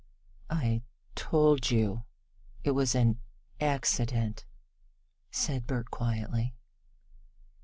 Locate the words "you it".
1.69-2.71